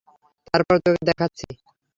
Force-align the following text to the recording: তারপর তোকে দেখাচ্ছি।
তারপর 0.47 0.75
তোকে 0.85 1.01
দেখাচ্ছি। 1.09 1.47